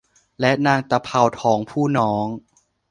[0.39, 2.25] และนางตะเภาทองผู้น้อง